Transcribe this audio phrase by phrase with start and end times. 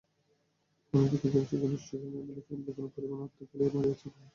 [0.93, 4.29] অন্যদিকে জেমসের ঘনিষ্ঠজনেরা বলছেন, যেকোনো পরিমাণ অর্থ পেলেই মারিয়া চুপ হয়ে যাবেন।